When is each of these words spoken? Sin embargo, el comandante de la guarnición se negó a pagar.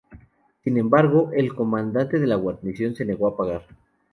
Sin 0.63 0.79
embargo, 0.79 1.29
el 1.31 1.53
comandante 1.53 2.17
de 2.17 2.25
la 2.25 2.33
guarnición 2.35 2.95
se 2.95 3.05
negó 3.05 3.27
a 3.27 3.37
pagar. 3.37 3.67